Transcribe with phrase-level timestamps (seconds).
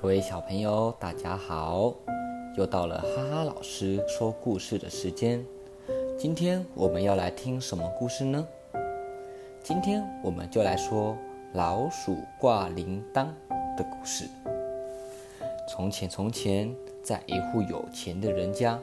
[0.00, 1.92] 各位小朋友，大家好！
[2.56, 5.44] 又到了哈哈老师说故事的时间。
[6.16, 8.46] 今天我们要来听什么故事呢？
[9.60, 11.16] 今天我们就来说
[11.52, 13.26] 老鼠挂铃铛
[13.76, 14.28] 的故事。
[15.68, 16.72] 从前，从前，
[17.02, 18.78] 在一户有钱的人家，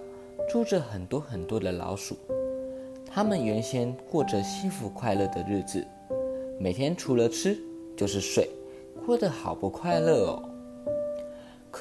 [0.49, 2.17] 住着很多很多的老鼠。
[3.09, 5.87] 他们原先过着幸福快乐的日子，
[6.59, 7.57] 每天除了吃
[7.95, 8.49] 就是睡，
[9.05, 10.49] 过得好不快乐哦。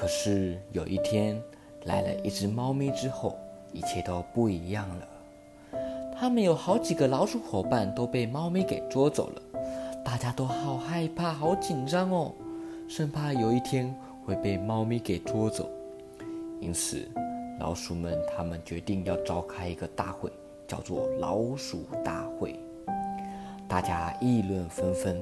[0.05, 1.35] 可是有一天，
[1.85, 3.35] 来了一只猫咪之后，
[3.73, 5.07] 一切都不一样了。
[6.15, 9.41] 他们有好几个老鼠伙伴都被猫咪给捉走了，
[10.03, 12.31] 大家都好害怕、好紧张哦，
[12.87, 13.91] 生怕有一天
[14.23, 15.67] 会被猫咪给捉走。
[16.61, 17.09] 因此，
[17.59, 20.31] 老鼠们他们决定要召开一个大会，
[20.67, 22.55] 叫做老鼠大会。
[23.67, 25.19] 大家议论纷纷，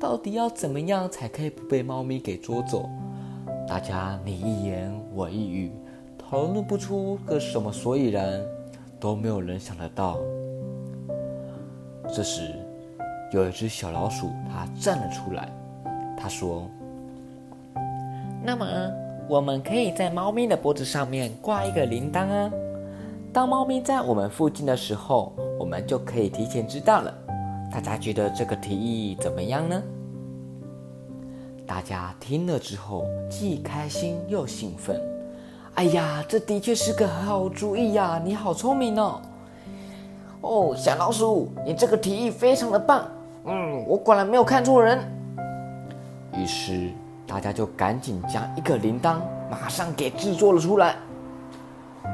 [0.00, 2.88] 到底要怎么样才可以不被猫咪给捉走？
[3.68, 5.70] 大家你一言我一语，
[6.16, 8.40] 讨论不出个什么所以然，
[8.98, 10.18] 都没有人想得到。
[12.10, 12.54] 这时，
[13.30, 15.52] 有一只小老鼠，它站了出来。
[16.16, 16.66] 它说
[18.42, 18.66] ：“那么，
[19.28, 22.50] 我们可以在猫咪的脖子上面挂一个铃铛啊。
[23.34, 27.14] 当猫咪在我们附近的时候，我们就可以提前知道了。
[27.70, 29.82] 大家觉得这个提议怎么样呢？”
[31.68, 34.98] 大家听了之后，既开心又兴奋。
[35.74, 38.18] 哎呀，这的确是个好主意呀！
[38.24, 39.20] 你好聪明哦！
[40.40, 43.06] 哦，小老鼠，你这个提议非常的棒。
[43.44, 44.98] 嗯，我果然没有看错人。
[46.34, 46.90] 于是
[47.26, 49.18] 大家就赶紧将一个铃铛
[49.50, 50.96] 马上给制作了出来。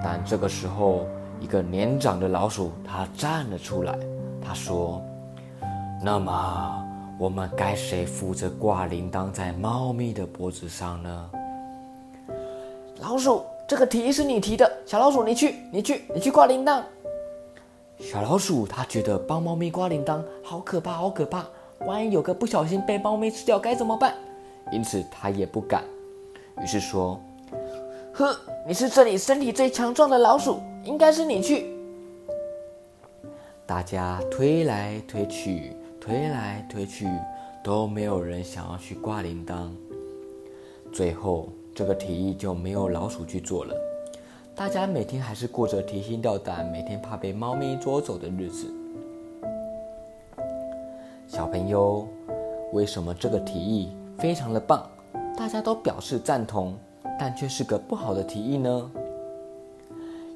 [0.02, 1.06] 但这个时候，
[1.38, 3.96] 一个年长的老鼠他站了出来，
[4.44, 5.00] 他说
[6.02, 6.80] ：“那么。”
[7.18, 11.30] 我们该谁负责挂铃铛在猫咪的脖子上呢？
[13.00, 14.70] 老鼠，这个题是你提的。
[14.84, 16.82] 小老鼠，你去，你去，你去挂铃铛。
[18.00, 21.46] 小老鼠它觉得帮猫咪挂铃铛好可怕，好可怕！
[21.86, 24.14] 万一有个不小心被猫咪吃掉该怎么办？
[24.72, 25.84] 因此它也不敢。
[26.62, 27.20] 于是说
[28.12, 31.72] ：“呵，你是这里身体最强壮的老鼠，应该是你去。”
[33.66, 35.76] 大家推来推去。
[36.04, 37.08] 推来推去，
[37.62, 39.70] 都没有人想要去挂铃铛。
[40.92, 43.74] 最后，这个提议就没有老鼠去做了。
[44.54, 48.70] 大家每天还是过着提心吊胆、每天怕被猫咪捉走的日子。
[51.26, 52.06] 小朋友，
[52.74, 54.86] 为什么这个提议非常的棒，
[55.34, 56.76] 大家都表示赞同，
[57.18, 58.90] 但却是个不好的提议呢？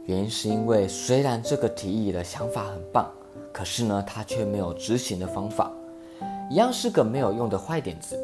[0.07, 3.07] 原因是因为，虽然这个提议的想法很棒。
[3.59, 5.69] 可是呢，他却没有执行的方法，
[6.49, 8.17] 一样是个没有用的坏点子。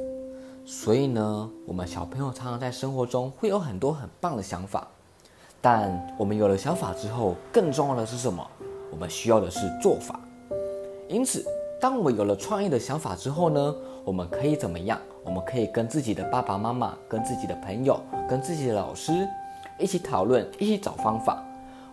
[0.65, 4.87] 所以呢，我们小朋友常常在生活中会有很多很棒的想法，
[5.61, 8.47] 但我们有了想法之后，更重要的是什么？
[8.93, 10.21] 我们需要的是做法。
[11.09, 11.45] 因此，
[11.81, 13.75] 当我们有了创意的想法之后呢，
[14.05, 15.01] 我们可以怎么样？
[15.25, 19.27] 我们可以跟自己的爸爸妈妈、跟自己的朋友、跟自己的老师
[19.81, 21.43] 一起讨论，一起找方法。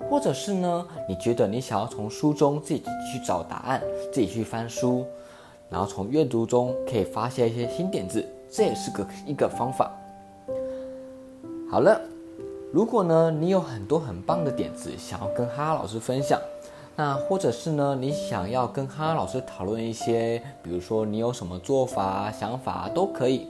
[0.10, 0.86] 或者是呢？
[1.08, 3.82] 你觉得你想要从书中自己去找答案，
[4.12, 5.06] 自己去翻书，
[5.70, 9.90] 然后从阅读中可以发现一些新点子，这也是个一个方法。
[11.70, 12.02] 好了，
[12.74, 16.40] 如果呢你有很多很棒的点子想要跟哈哈老师分享，
[16.96, 23.48] 那或者是呢你想要跟哈哈老师讨论一些，比如说你有什么做法、想法都可以，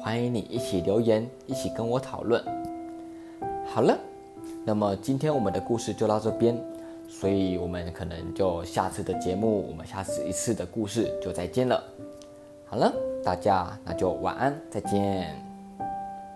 [0.00, 2.40] 欢迎你一起留言，一起跟我讨论。
[3.66, 3.98] 好了。
[4.64, 6.56] 那么今天我们的故事就到这边，
[7.08, 11.82] 所以我们可能就下次的节目，我们下次一次的故事就再见了。
[12.66, 12.92] 好了，
[13.24, 15.49] 大家那就晚安，再见。